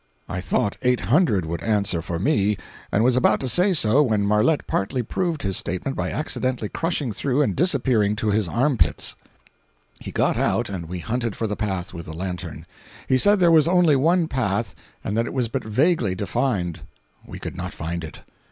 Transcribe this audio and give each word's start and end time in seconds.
I 0.27 0.41
thought 0.41 0.77
eight 0.81 1.01
hundred 1.01 1.45
would 1.45 1.61
answer 1.63 2.01
for 2.01 2.17
me, 2.17 2.57
and 2.91 3.03
was 3.03 3.15
about 3.15 3.39
to 3.41 3.47
say 3.47 3.71
so 3.71 4.01
when 4.01 4.25
Marlette 4.25 4.65
partly 4.65 5.03
proved 5.03 5.43
his 5.43 5.57
statement 5.57 5.95
by 5.95 6.09
accidentally 6.09 6.69
crushing 6.69 7.13
through 7.13 7.43
and 7.43 7.55
disappearing 7.55 8.15
to 8.15 8.31
his 8.31 8.47
arm 8.47 8.79
pits. 8.79 9.11
539.jpg 9.99 9.99
(43K) 9.99 10.05
He 10.05 10.11
got 10.11 10.37
out 10.37 10.69
and 10.71 10.89
we 10.89 10.97
hunted 10.97 11.35
for 11.35 11.45
the 11.45 11.55
path 11.55 11.93
with 11.93 12.07
the 12.07 12.13
lantern. 12.13 12.65
He 13.07 13.19
said 13.19 13.39
there 13.39 13.51
was 13.51 13.67
only 13.67 13.95
one 13.95 14.27
path 14.27 14.73
and 15.03 15.15
that 15.15 15.27
it 15.27 15.33
was 15.33 15.49
but 15.49 15.63
vaguely 15.63 16.15
defined. 16.15 16.79
We 17.23 17.37
could 17.37 17.55
not 17.55 17.71
find 17.71 18.03
it. 18.03 18.21